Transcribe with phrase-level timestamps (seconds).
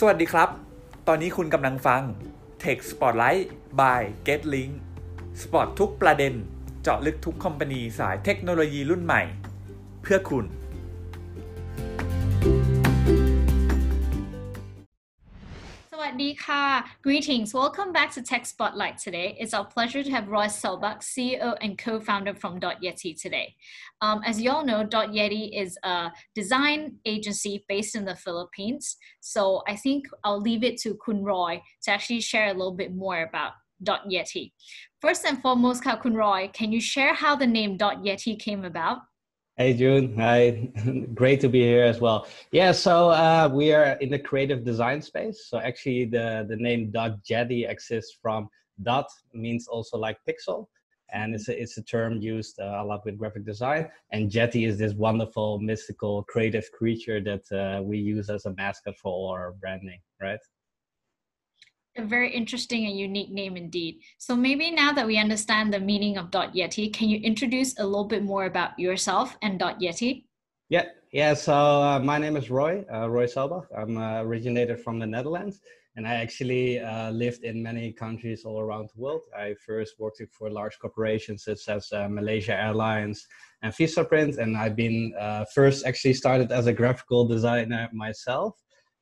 [0.00, 0.48] สวัสดีครับ
[1.08, 2.02] ตอนนี้คุณกำลังฟัง
[2.62, 3.44] Tech Spotlight
[3.80, 4.72] by GetLink
[5.40, 6.34] สปอตทุกประเด็น
[6.82, 9.22] เจาะลึกทุกคอมพานีสายเทคโนโลยีรุ่นใหม่
[10.02, 10.44] เพื่อคุณ
[17.02, 17.54] Greetings.
[17.54, 19.36] Welcome back to Tech Spotlight today.
[19.38, 23.54] It's our pleasure to have Roy Selbach, CEO and co-founder from Yeti today.
[24.00, 28.96] Um, as you all know, Yeti is a design agency based in the Philippines.
[29.20, 32.94] So I think I'll leave it to Kun Roy to actually share a little bit
[32.94, 33.52] more about
[34.10, 34.52] Yeti.
[35.00, 38.98] First and foremost, Kun Roy, can you share how the name Yeti came about?
[39.58, 40.68] Hey June, hi,
[41.14, 42.26] great to be here as well.
[42.52, 45.46] Yeah, so uh, we are in the creative design space.
[45.48, 48.50] So actually, the the name Dot Yeti exists from
[48.82, 50.66] dot means also like pixel,
[51.10, 53.88] and it's a, it's a term used uh, a lot with graphic design.
[54.12, 58.98] And Yeti is this wonderful, mystical, creative creature that uh, we use as a mascot
[58.98, 60.40] for all our branding, right?
[61.98, 64.00] A very interesting and unique name indeed.
[64.18, 67.84] So maybe now that we understand the meaning of Dot Yeti, can you introduce a
[67.86, 70.24] little bit more about yourself and Dot Yeti?
[70.68, 71.32] Yeah, yeah.
[71.32, 73.66] So uh, my name is Roy, uh, Roy Selbach.
[73.74, 75.60] I'm uh, originated from the Netherlands,
[75.96, 79.22] and I actually uh, lived in many countries all around the world.
[79.34, 83.26] I first worked for large corporations such as uh, Malaysia Airlines
[83.62, 88.54] and Vistaprint, and I've been uh, first actually started as a graphical designer myself.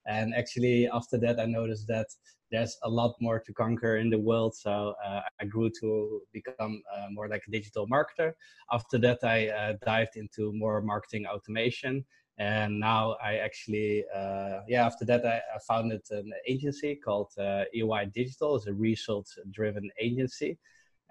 [0.07, 2.07] And actually, after that, I noticed that
[2.55, 4.55] there's a lot more to conquer in the world.
[4.55, 8.33] So uh, I grew to become uh, more like a digital marketer.
[8.71, 12.05] After that, I uh, dived into more marketing automation.
[12.39, 17.65] And now I actually, uh, yeah, after that, I, I, founded an agency called uh,
[17.73, 18.57] EY Digital.
[18.57, 20.59] It's a results driven agency.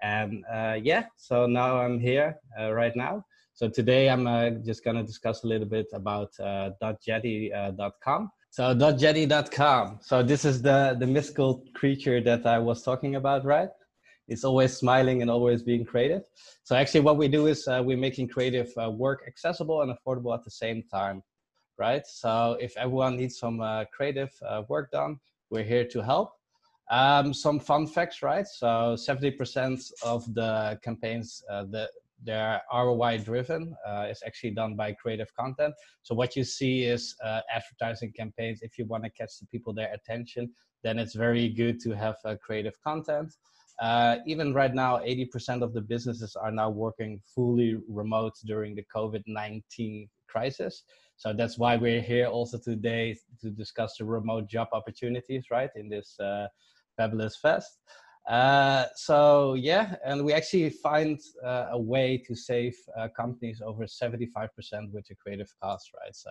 [0.02, 3.24] And uh, yeah, so now I'm here right now.
[3.54, 4.26] So today I'm
[4.64, 8.30] just going to discuss a little bit about uh, .yeti.com.
[8.54, 9.98] So dot .yeti.com.
[10.00, 13.70] So this is the the mystical creature that I was talking about, right?
[14.28, 16.22] It's always smiling and always being creative.
[16.62, 20.32] So actually, what we do is uh, we're making creative uh, work accessible and affordable
[20.32, 21.24] at the same time,
[21.78, 22.06] right?
[22.06, 25.18] So if everyone needs some uh, creative uh, work done,
[25.50, 26.30] we're here to help.
[26.92, 28.46] Um, some fun facts, right?
[28.46, 31.90] So 70% of the campaigns uh, that
[32.22, 33.74] they're ROI driven.
[33.86, 35.74] Uh, it's actually done by creative content.
[36.02, 38.60] So what you see is uh, advertising campaigns.
[38.62, 40.50] If you want to catch the people their attention,
[40.82, 43.34] then it's very good to have uh, creative content.
[43.80, 48.84] Uh, even right now, 80% of the businesses are now working fully remote during the
[48.94, 50.84] COVID-19 crisis.
[51.16, 55.88] So that's why we're here also today to discuss the remote job opportunities, right, in
[55.88, 56.46] this uh,
[56.96, 57.78] fabulous fest.
[58.26, 63.84] Uh, so yeah, and we actually find uh, a way to save uh, companies over
[63.84, 64.48] 75%
[64.92, 66.16] with the creative cost, right?
[66.16, 66.30] So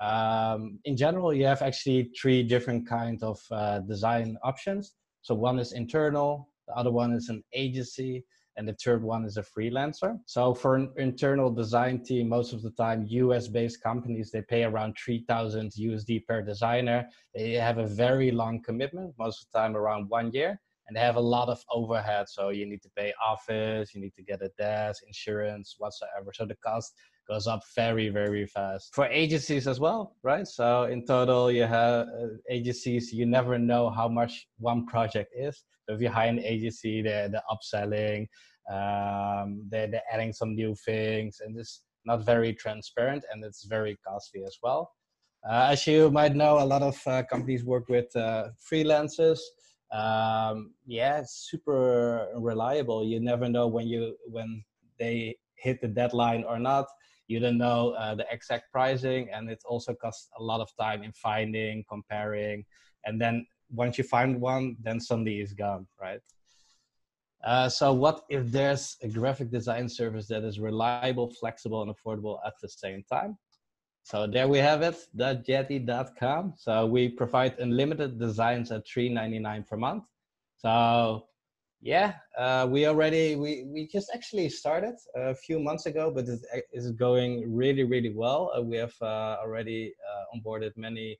[0.00, 4.94] um, in general, you have actually three different kinds of uh, design options.
[5.20, 8.24] So one is internal, the other one is an agency,
[8.56, 10.18] and the third one is a freelancer.
[10.26, 14.96] So for an internal design team, most of the time, US-based companies, they pay around
[15.02, 17.06] 3,000 USD per designer.
[17.34, 21.00] They have a very long commitment, most of the time around one year and they
[21.00, 22.28] have a lot of overhead.
[22.28, 26.32] So you need to pay office, you need to get a desk, insurance, whatsoever.
[26.34, 26.92] So the cost
[27.28, 28.94] goes up very, very fast.
[28.94, 30.46] For agencies as well, right?
[30.46, 35.62] So in total, you have uh, agencies, you never know how much one project is.
[35.88, 38.26] So if you hire an agency, they're, they're upselling,
[38.70, 43.96] um, they're, they're adding some new things, and it's not very transparent and it's very
[44.06, 44.90] costly as well.
[45.48, 49.40] Uh, as you might know, a lot of uh, companies work with uh, freelancers
[49.92, 53.04] um, yeah, super reliable.
[53.04, 54.64] You never know when you when
[54.98, 56.86] they hit the deadline or not.
[57.28, 61.02] You don't know uh, the exact pricing, and it also costs a lot of time
[61.02, 62.64] in finding, comparing,
[63.04, 66.20] and then once you find one, then suddenly it's gone, right?
[67.44, 72.38] Uh, so what if there's a graphic design service that is reliable, flexible, and affordable
[72.46, 73.36] at the same time?
[74.04, 76.54] So there we have it, yeti.com.
[76.56, 80.04] So we provide unlimited designs at $3.99 per month.
[80.56, 81.26] So
[81.80, 86.40] yeah, uh, we already, we, we just actually started a few months ago, but it
[86.72, 88.52] is going really, really well.
[88.56, 91.18] Uh, we have uh, already uh, onboarded many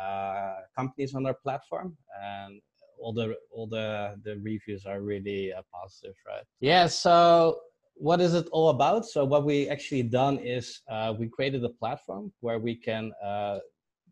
[0.00, 2.60] uh, companies on our platform and
[2.98, 6.44] all the, all the, the reviews are really uh, positive, right?
[6.60, 7.60] Yeah, so
[7.94, 9.06] what is it all about?
[9.06, 13.58] So what we actually done is uh, we created a platform where we can uh,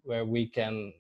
[0.03, 0.93] where we can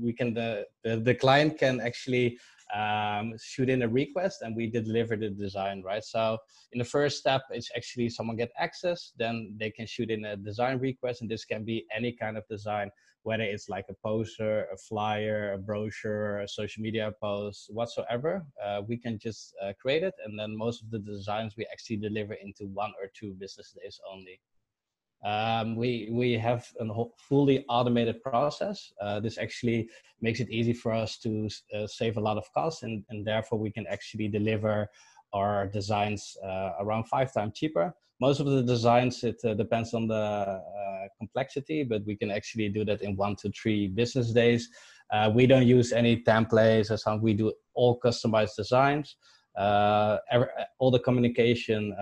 [0.00, 2.38] we can the, the, the client can actually
[2.74, 6.04] um, shoot in a request and we deliver the design, right?
[6.04, 6.38] So
[6.72, 10.36] in the first step, it's actually someone get access, then they can shoot in a
[10.36, 12.90] design request, and this can be any kind of design,
[13.22, 18.44] whether it's like a poster, a flyer, a brochure, a social media post, whatsoever.
[18.64, 21.96] Uh, we can just uh, create it, and then most of the designs we actually
[21.96, 24.40] deliver into one or two business days only.
[25.26, 26.86] Um, we we have a
[27.16, 28.92] fully automated process.
[29.02, 29.88] Uh, this actually
[30.20, 33.58] makes it easy for us to uh, save a lot of costs, and, and therefore
[33.58, 34.88] we can actually deliver
[35.32, 37.92] our designs uh, around five times cheaper.
[38.20, 42.68] Most of the designs it uh, depends on the uh, complexity, but we can actually
[42.68, 44.68] do that in one to three business days.
[45.12, 47.22] Uh, we don't use any templates or something.
[47.22, 49.16] We do all customized designs.
[49.58, 50.48] Every,
[50.78, 51.94] all the communication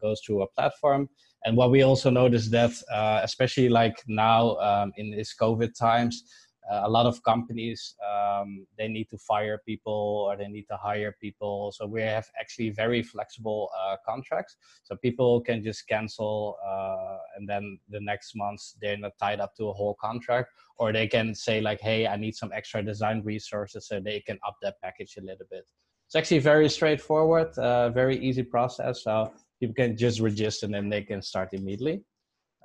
[0.00, 1.08] goes through a platform.
[1.46, 6.24] And what we also noticed that uh, especially like now um, in these covid times
[6.68, 10.76] uh, a lot of companies um, they need to fire people or they need to
[10.76, 11.70] hire people.
[11.70, 14.56] So we have actually very flexible uh, contracts.
[14.82, 19.54] So people can just cancel uh, and then the next month they're not tied up
[19.58, 20.50] to a whole contract.
[20.78, 24.38] Or they can say like hey i need some extra design resources so they can
[24.46, 25.64] up that package a little bit
[26.06, 30.88] it's actually very straightforward uh, very easy process so people can just register and then
[30.88, 32.02] they can start immediately.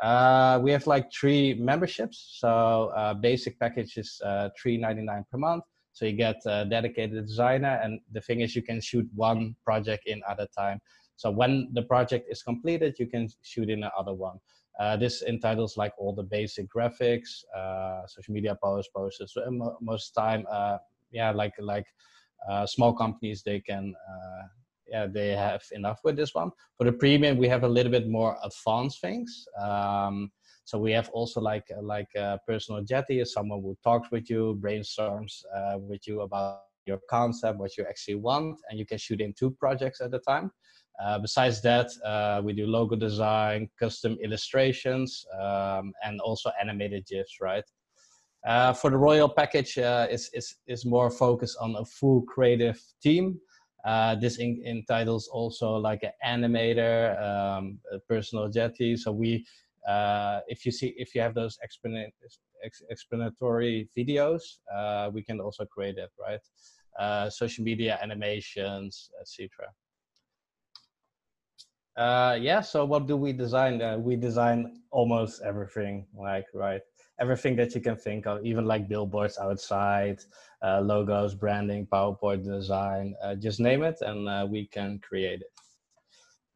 [0.02, 2.38] Uh, we have like three memberships.
[2.40, 5.64] So uh, basic package is uh, three ninety nine per month.
[5.94, 10.08] So you get a dedicated designer, and the thing is, you can shoot one project
[10.08, 10.80] in at a time.
[11.18, 14.38] So when the project is completed, you can shoot in another one.
[14.80, 19.34] Uh, this entitles like all the basic graphics, uh, social media posts, posters.
[19.34, 19.42] So
[19.82, 20.78] most time, uh,
[21.12, 21.86] yeah, like like
[22.66, 23.94] small companies, they can
[24.92, 26.52] yeah, they have enough with this one.
[26.78, 29.46] For the premium, we have a little bit more advanced things.
[29.60, 30.32] Um,
[30.66, 35.44] so we have also like like a personal yeti someone who talks with you, brainstorms
[35.56, 39.34] uh, with you about your concept, what you actually want, and you can shoot in
[39.34, 40.52] two projects at a time.
[41.02, 47.40] Uh, besides that, uh, we do logo design, custom illustrations, um, and also animated GIFs,
[47.42, 47.64] right?
[48.46, 52.82] Uh, for the royal package, uh, is is is more focused on a full creative
[53.02, 53.40] team.
[53.86, 58.98] Uh, this in, entitles also like an animator, um, a personal yeti.
[58.98, 59.46] So we,
[59.88, 64.42] uh, if you see, if you have those explanatory videos,
[64.74, 66.40] uh, we can also create it, right?
[67.00, 69.50] Uh, social media animations, etc.
[71.98, 72.62] Uh, yeah.
[72.62, 73.82] So what do we design?
[73.82, 76.82] Uh, we design almost everything, like right
[77.20, 80.20] everything that you can think of, even like billboards outside,
[80.66, 85.48] uh, logos, branding, PowerPoint design, uh, just name it, and uh, we can create it.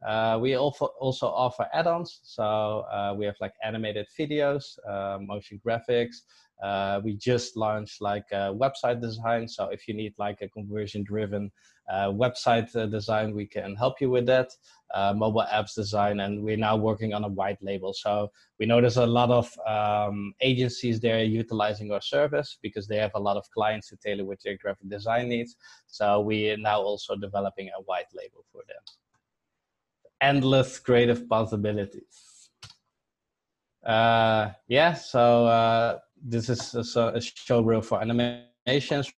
[0.04, 2.42] Uh, we also also offer add-ons, so
[2.90, 4.76] uh, we have like animated videos,
[5.20, 6.16] motion graphics.
[7.04, 10.48] we just launched like a website design, so if you need like a
[11.88, 14.50] conversion-driven website design, we can help you with that
[14.94, 17.92] uh, mobile apps design, and we're now working on a white label.
[17.92, 22.98] So we know there's a lot of um, agencies there utilizing our service because they
[22.98, 25.56] have a lot of clients to tailor with their graphic design needs.
[25.86, 28.82] So we are now also developing a white label for them.
[30.20, 32.50] Endless creative possibilities.
[33.84, 39.12] Uh, yeah, so uh, this is a, a showreel for animations.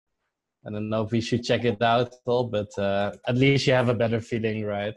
[0.68, 3.68] I don't know if we should check it out at all, but uh, at least
[3.68, 4.96] you have a better feeling, right?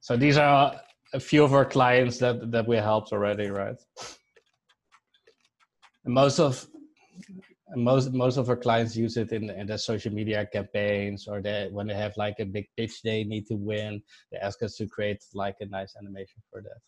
[0.00, 0.78] So these are
[1.14, 3.80] a few of our clients that that we helped already, right?
[6.04, 6.66] And most of
[7.74, 11.68] most most of our clients use it in, in their social media campaigns or they
[11.72, 14.86] when they have like a big pitch they need to win they ask us to
[14.86, 16.80] create like a nice animation for that.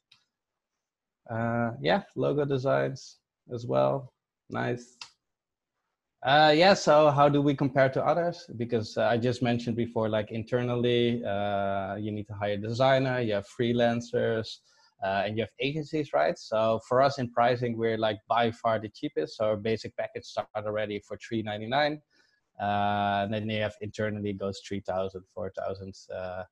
[1.34, 3.18] Uh, yeah logo designs
[3.52, 4.12] as well.
[4.50, 4.96] Nice.
[6.24, 8.50] Uh, yeah, so how do we compare to others?
[8.56, 13.20] Because uh, I just mentioned before, like internally, uh, you need to hire a designer,
[13.20, 14.56] you have freelancers,
[15.04, 16.38] uh, and you have agencies, right?
[16.38, 19.36] So for us in pricing, we're like by far the cheapest.
[19.36, 22.00] So our basic package start already for three ninety nine.
[22.60, 26.42] Uh, and then you have internally goes 3,000, 4,000 uh,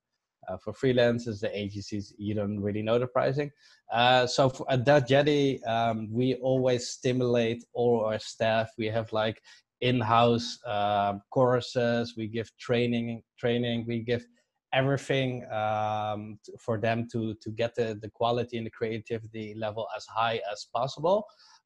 [0.47, 3.51] uh, for freelancers, the agencies, you don't really know the pricing.
[3.91, 8.71] Uh, so for, at that Yeti, um, we always stimulate all our staff.
[8.77, 9.41] We have like
[9.81, 12.13] in-house uh, courses.
[12.15, 13.85] We give training, training.
[13.87, 14.25] We give
[14.73, 20.05] everything um, for them to to get the, the quality and the creativity level as
[20.05, 21.25] high as possible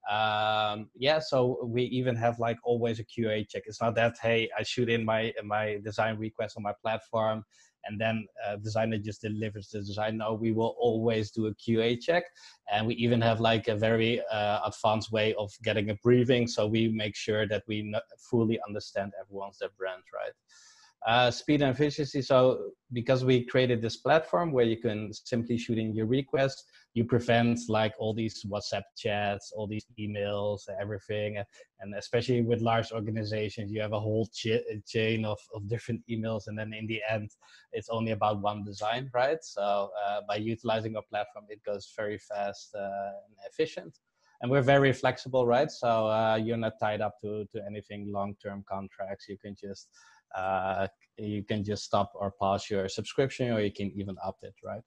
[0.09, 4.49] um yeah so we even have like always a qa check it's not that hey
[4.57, 7.43] i shoot in my my design request on my platform
[7.85, 10.17] and then uh, designer just delivers the design.
[10.17, 12.23] No, we will always do a QA check,
[12.71, 16.67] and we even have like a very uh, advanced way of getting a briefing, so
[16.67, 17.93] we make sure that we
[18.29, 20.33] fully understand everyone's their brand, right?
[21.07, 22.21] Uh, speed and efficiency.
[22.21, 27.05] So because we created this platform where you can simply shoot in your request, you
[27.05, 31.41] prevent like all these WhatsApp chats, all these emails, everything.
[31.79, 36.43] And especially with large organizations, you have a whole ch- chain of, of different emails.
[36.45, 37.31] And then in the end,
[37.73, 39.39] it's only about one design, right?
[39.41, 43.97] So uh, by utilizing our platform, it goes very fast uh, and efficient
[44.41, 48.35] and we're very flexible right so uh, you're not tied up to to anything long
[48.43, 49.87] term contracts you can just
[50.35, 54.55] uh, you can just stop or pause your subscription or you can even opt it
[54.63, 54.81] right?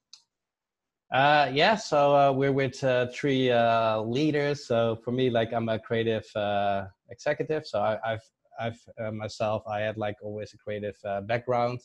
[1.11, 4.65] Uh, yeah so uh, we're with uh, three uh, leaders.
[4.65, 7.65] So for me like i'm a creative uh, executive.
[7.65, 8.21] So I, have
[8.59, 10.97] i've uh, myself i had like always a creative
[11.27, 11.79] background.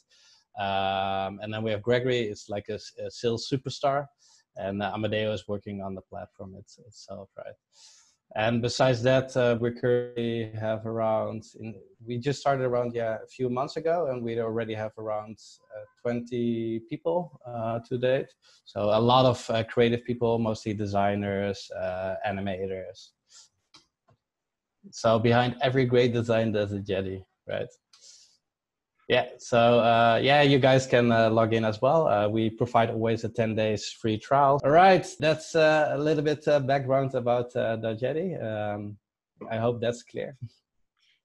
[0.58, 2.22] Um, and then we have gregory.
[2.22, 4.06] It's like a, a sales superstar.
[4.56, 7.54] And amadeo is working on the platform it's, itself right
[8.36, 11.74] and besides that uh, we currently have around in,
[12.06, 15.36] we just started around yeah a few months ago and we already have around
[15.76, 18.28] uh, 20 people uh, to date.
[18.64, 23.10] So a lot of uh, creative people mostly designers uh, animators.
[24.92, 27.68] So behind every great design there's a yeti right
[29.10, 32.06] yeah, so uh, yeah, you guys can uh, log in as well.
[32.06, 34.60] Uh, we provide always a 10 days free trial.
[34.62, 38.40] All right, that's uh, a little bit uh, background about uh, Dotyeti.
[38.40, 38.96] Um,
[39.50, 40.36] I hope that's clear.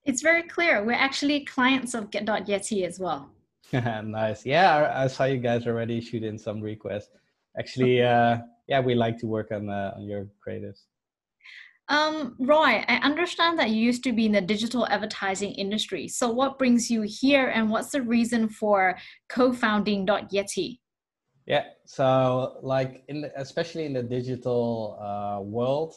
[0.07, 0.83] It's very clear.
[0.83, 3.27] We're actually clients of Get.Yeti as well.
[3.73, 4.45] nice.
[4.45, 7.09] Yeah, I, I, saw you guys already shoot in some requests.
[7.57, 8.37] Actually, uh,
[8.67, 10.81] yeah, we like to work on, on your creatives.
[11.87, 16.07] Um, Roy, I understand that you used to be in the digital advertising industry.
[16.07, 18.97] So, what brings you here, and what's the reason for
[19.29, 20.79] co-founding Yeti?
[21.45, 25.93] Yeah, so like in especially in the digital uh, world,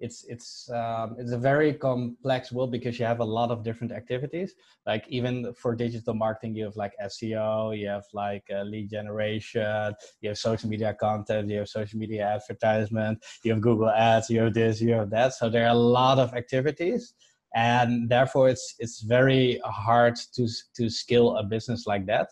[0.00, 3.92] it's it's um, it's a very complex world because you have a lot of different
[3.92, 4.54] activities.
[4.86, 9.94] Like even for digital marketing, you have like SEO, you have like uh, lead generation,
[10.22, 14.40] you have social media content, you have social media advertisement, you have Google Ads, you
[14.40, 15.34] have this, you have that.
[15.34, 17.12] So there are a lot of activities,
[17.54, 22.28] and therefore it's it's very hard to to scale a business like that.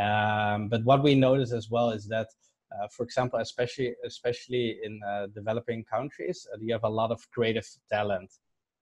[0.00, 2.28] Um, but what we notice as well is that
[2.72, 7.28] uh, for example, especially especially in uh, developing countries, uh, you have a lot of
[7.30, 8.30] creative talent,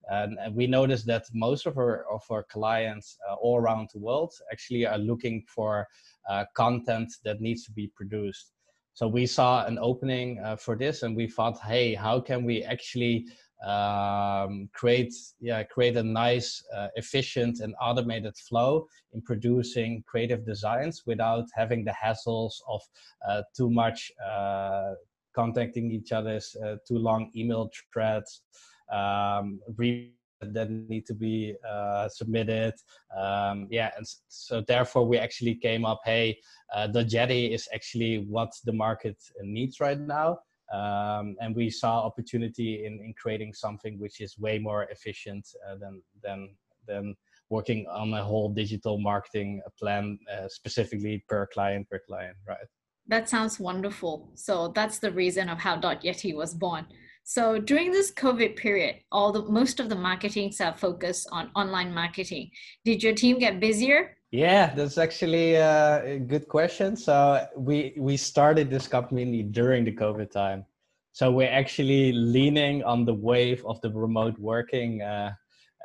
[0.09, 3.99] and, and, we notice that most of our of our clients uh, all around the
[3.99, 5.87] world actually are looking for
[6.29, 8.51] uh, content that needs to be produced.
[8.93, 12.63] So we saw an opening uh, for this, and we thought, hey, how can we
[12.63, 13.27] actually
[13.65, 21.03] um, create yeah create a nice uh, efficient and automated flow in producing creative designs
[21.05, 22.81] without having the hassles of
[23.27, 24.93] uh, too much uh,
[25.35, 28.41] contacting each other's uh, too long email threads
[28.91, 29.59] um,
[30.41, 32.73] that need to be uh, submitted
[33.17, 36.37] um, yeah and so therefore we actually came up hey
[36.73, 40.39] uh, yeti is actually what the market needs right now
[40.71, 45.75] um, and we saw opportunity in, in creating something which is way more efficient uh,
[45.75, 46.49] than than
[46.87, 47.15] than
[47.49, 52.57] working on a whole digital marketing plan uh, specifically per client per client right?
[53.07, 54.29] That sounds wonderful.
[54.35, 56.85] So that's the reason of how dot yeti was born.
[57.23, 61.93] So during this covid period all the most of the marketings are focused on online
[61.93, 62.51] marketing.
[62.85, 66.95] Did your team get busier yeah, that's actually a good question.
[66.95, 70.65] So we we started this company during the COVID time,
[71.11, 75.31] so we're actually leaning on the wave of the remote working uh,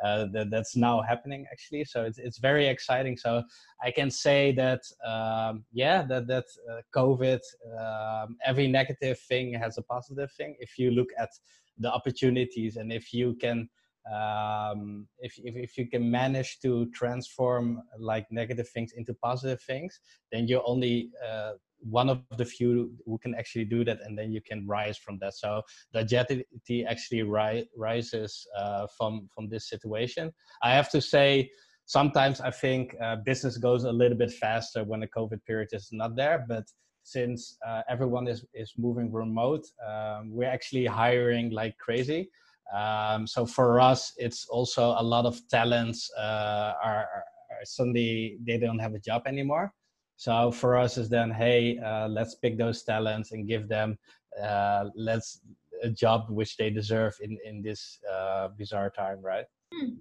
[0.05, 1.47] uh, that, that's now happening.
[1.51, 3.17] Actually, so it's it's very exciting.
[3.17, 3.43] So
[3.83, 7.41] I can say that um, yeah, that that uh, COVID,
[7.81, 10.55] um, every negative thing has a positive thing.
[10.59, 11.31] If you look at
[11.79, 13.69] the opportunities and if you can
[14.12, 20.00] um, if, if, if you can manage to transform like negative things into positive things
[20.32, 24.32] then you're only uh, one of the few who can actually do that and then
[24.32, 25.34] you can rise from that.
[25.34, 25.61] So
[25.94, 30.32] Dotyeti actually ri- rises uh, from from this situation.
[30.62, 31.50] I have to say
[31.87, 35.88] sometimes i think uh, business goes a little bit faster when the covid period is
[35.92, 36.64] not there but
[37.02, 42.30] since uh, everyone is is moving remote um, we're actually hiring like crazy
[42.73, 47.25] um, so for us, it's also a lot of talents uh, are, are,
[47.64, 49.73] suddenly they don't have a job anymore.
[50.16, 53.99] So for us is then, hey, uh, let's pick those talents and give them
[54.42, 55.40] uh, let's
[55.83, 59.44] a job which they deserve in in this uh, bizarre time, right?
[59.73, 59.94] Hmm.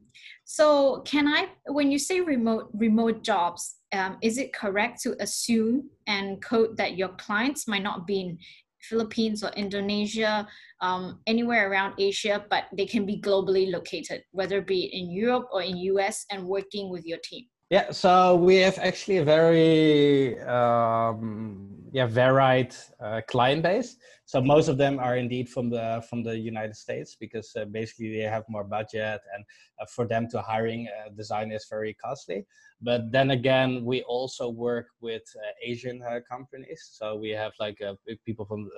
[0.44, 5.90] So can I, when you say remote remote jobs, um, is it correct to assume
[6.08, 8.38] and code that your clients might not be in
[8.84, 10.48] Philippines or Indonesia,
[10.82, 15.48] um, anywhere around Asia, but they can be globally located, whether it be in Europe
[15.52, 17.46] or in US, and working with your team?
[17.70, 23.96] Yeah, so we have actually a very um, yeah varied uh, client base.
[24.26, 28.18] So most of them are indeed from the from the United States because uh, basically
[28.18, 29.46] they have more budget, and
[29.80, 32.46] uh, for them to hiring a designer is very costly.
[32.82, 36.90] But then again, we also work with uh, Asian uh, companies.
[36.92, 37.94] So we have like uh,
[38.26, 38.70] people from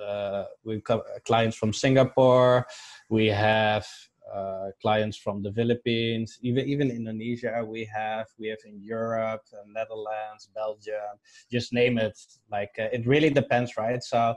[0.64, 0.82] we
[1.24, 2.66] clients from Singapore.
[3.08, 4.15] We have uh,
[4.82, 7.64] clients from the Philippines, even even Indonesia.
[7.64, 11.14] We have we have in Europe, uh, Netherlands, Belgium,
[11.50, 12.18] just name it.
[12.50, 14.02] Like uh, it really depends, right?
[14.02, 14.34] So uh,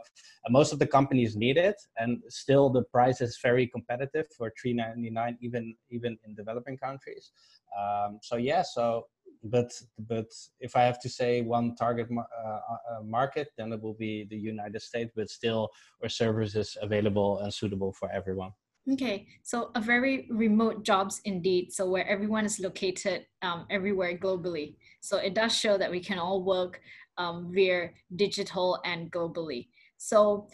[0.49, 4.73] most of the companies need it, and still the price is very competitive for three
[4.73, 7.31] ninety nine, even even in developing countries.
[7.77, 9.07] Um, so yeah, so
[9.43, 9.71] but
[10.07, 10.27] but
[10.59, 14.37] if I have to say one target uh, uh, market, then it will be the
[14.37, 15.11] United States.
[15.15, 15.69] But still,
[16.03, 18.51] our service is available and suitable for everyone.
[18.93, 21.71] Okay, so a very remote jobs indeed.
[21.71, 24.75] So where everyone is located um, everywhere globally.
[25.01, 26.81] So it does show that we can all work
[27.17, 29.67] um, via digital and globally.
[29.97, 30.47] So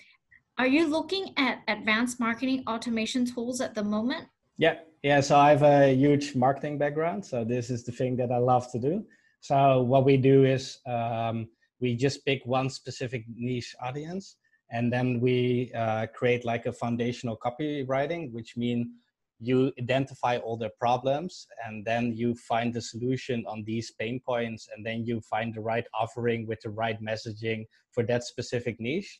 [0.57, 4.27] are you looking at advanced marketing automation tools at the moment?
[4.57, 5.21] Yeah, yeah.
[5.21, 7.25] So I have a huge marketing background.
[7.25, 9.05] So this is the thing that I love to do.
[9.41, 11.47] So what we do is um,
[11.79, 14.37] we just pick one specific niche audience
[14.71, 18.91] and then we uh, create like a foundational copywriting which mean
[19.39, 24.67] you identify all the problems and then you find the solution on these pain points.
[24.75, 29.19] And then you find the right offering with the right messaging for that specific niche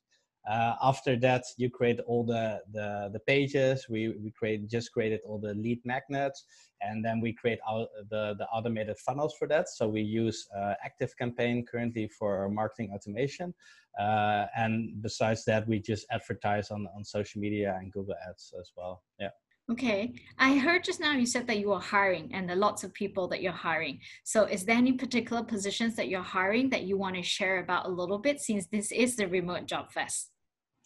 [0.50, 3.88] uh, after that you create all the, the the pages.
[3.90, 6.46] We we create just created all the lead magnets
[6.82, 9.70] and then we create out the the automated funnels for that.
[9.70, 13.54] So we use uh, ActiveCampaign currently for marketing automation.
[14.00, 18.72] Uh, and besides that we just advertise on on social media and google ads as
[18.75, 19.04] well.
[19.20, 19.30] Yeah.
[19.72, 22.84] Okay, I heard just now you said that you are hiring and there are lots
[22.84, 24.00] of people that you're hiring.
[24.24, 27.88] So, is there any particular positions that you're hiring that you want to share about
[27.88, 30.30] a little bit since this is the remote job fest?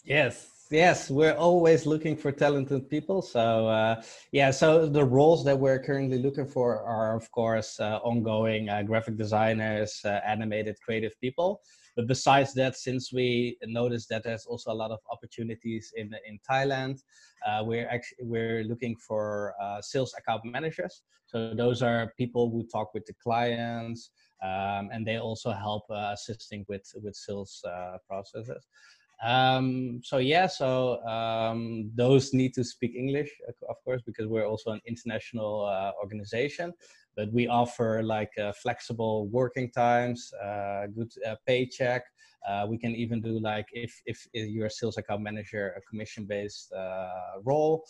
[0.05, 3.21] Yes, yes, we're always looking for talented people.
[3.21, 7.97] So uh, yeah, so the roles that we're currently looking for are, of course, uh,
[8.03, 11.62] ongoing uh, graphic designers, uh, animated creative people.
[11.95, 16.39] But besides that, since we noticed that there's also a lot of opportunities in in
[16.49, 17.03] Thailand,
[17.45, 21.01] uh, we're actually we're looking for uh, sales account managers.
[21.25, 24.09] So those are people who talk with the clients,
[24.41, 27.63] um, and they also help assisting with with sales
[28.07, 28.65] processes.
[29.23, 33.29] Um, so yeah, so um, those need to speak English,
[33.69, 36.73] of course, because we're also an international uh, organization.
[37.17, 42.03] But we offer like uh, flexible working times, uh, good uh, paycheck.
[42.47, 46.71] Uh, we can even do like if if you're a sales account manager, a commission-based
[46.71, 47.84] uh, role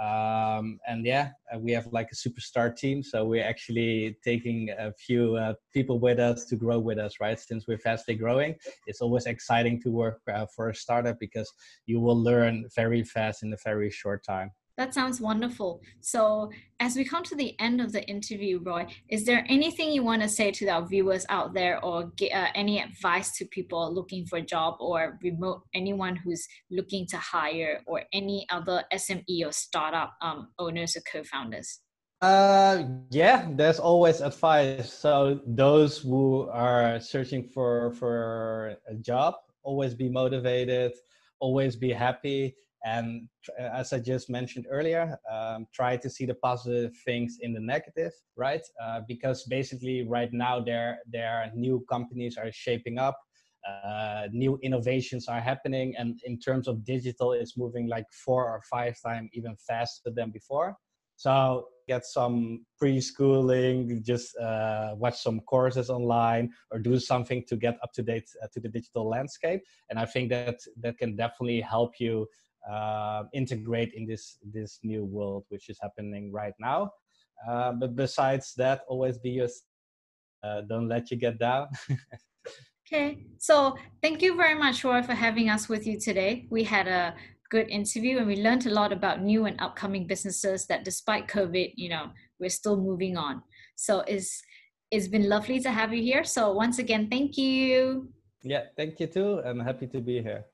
[0.00, 4.92] um, and yeah uh, we have like a superstar team so we're actually taking a
[4.92, 7.38] few uh, people with us to grow with us right?
[7.38, 8.54] Since we're fastly growing
[8.86, 11.52] it's always exciting to work uh, for a startup because
[11.86, 15.82] you will learn very fast in a very short time that sounds wonderful.
[16.00, 20.02] So, as we come to the end of the interview, Roy, is there anything you
[20.02, 23.94] want to say to our viewers out there, or get, uh, any advice to people
[23.94, 29.46] looking for a job, or remote anyone who's looking to hire, or any other SME
[29.46, 31.80] or startup um, owners or co-founders?
[32.22, 34.92] Uh, yeah, there's always advice.
[34.92, 40.92] So those who are searching for for a job, always be motivated,
[41.40, 46.92] always be happy and as I just mentioned earlier, um, try to see the positive
[47.04, 48.62] things in the negative, right?
[48.82, 53.16] Uh, because basically, right now there there are new companies are shaping up,
[53.68, 58.62] uh, new innovations are happening, and in terms of digital, it's moving like four or
[58.70, 60.76] five times even faster than before.
[61.16, 67.76] So get some pre-schooling, just uh, watch some courses online, or do something to get
[67.82, 69.60] up to date uh, to the digital landscape.
[69.88, 72.26] And I think that that can definitely help you
[72.70, 76.90] uh, integrate in this this new world which is happening right now.
[77.48, 79.66] Uh, but besides that, always be yourself.
[80.44, 81.68] Uh, don't let you get down.
[82.86, 86.46] okay, so thank you very much, Roy, for having us with you today.
[86.50, 87.14] We had a
[87.48, 91.74] good interview and we learned a lot about new and upcoming businesses that despite COVID,
[91.76, 93.42] you know, we're still moving on.
[93.76, 94.42] So it's
[94.90, 96.24] it's been lovely to have you here.
[96.24, 98.08] So once again, thank you.
[98.42, 99.40] Yeah, thank you too.
[99.44, 100.44] I'm happy to be here.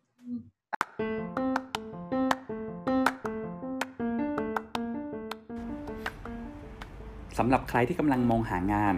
[7.39, 8.95] สำหรับใครที่กำลังมองหางาน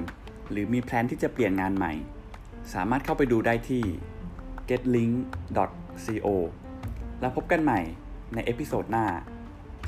[0.51, 1.93] หรือมีแพลนที่จะเปลี่ยนงานใหม่
[2.73, 3.85] สามารถเข้าไปดูได้ที่
[4.69, 6.29] getlink.co
[7.21, 7.81] แล้วพบกันใหม่
[8.35, 9.07] ในเอพิโซดหน้า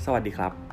[0.04, 0.71] สวัสดีครับ